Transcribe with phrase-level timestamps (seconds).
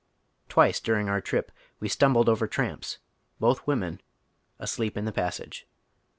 [0.49, 2.97] Twice during our trip we stumbled over tramps,
[3.39, 4.01] both women,
[4.57, 5.67] asleep in the passage.